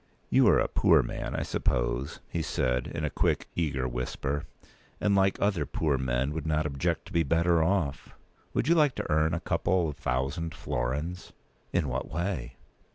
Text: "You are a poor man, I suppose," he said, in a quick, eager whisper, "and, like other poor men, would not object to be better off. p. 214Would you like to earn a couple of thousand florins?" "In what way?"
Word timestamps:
"You 0.31 0.47
are 0.47 0.57
a 0.57 0.67
poor 0.67 1.03
man, 1.03 1.35
I 1.35 1.43
suppose," 1.43 2.21
he 2.27 2.41
said, 2.41 2.87
in 2.87 3.05
a 3.05 3.11
quick, 3.11 3.47
eager 3.55 3.87
whisper, 3.87 4.47
"and, 4.99 5.13
like 5.15 5.39
other 5.39 5.63
poor 5.63 5.95
men, 5.99 6.33
would 6.33 6.47
not 6.47 6.65
object 6.65 7.05
to 7.05 7.13
be 7.13 7.21
better 7.21 7.61
off. 7.63 8.05
p. 8.05 8.11
214Would 8.63 8.67
you 8.67 8.73
like 8.73 8.95
to 8.95 9.11
earn 9.11 9.35
a 9.35 9.39
couple 9.39 9.89
of 9.89 9.97
thousand 9.97 10.55
florins?" 10.55 11.33
"In 11.71 11.87
what 11.87 12.09
way?" 12.09 12.55